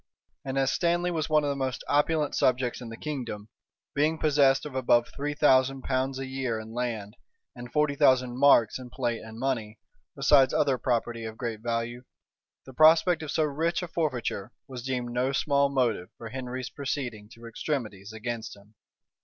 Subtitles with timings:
[0.43, 3.49] And as Stanley was one of the most opulent subjects in the kingdom,
[3.93, 7.15] being possessed of above three thousand pounds a year in land,
[7.55, 9.77] and forty thousand marks in plate and money,
[10.15, 12.01] besides other property of great value,
[12.65, 17.29] the prospect of so rich a forfeiture was deemed no small motive for Henry's proceeding
[17.33, 18.73] to extremities against him.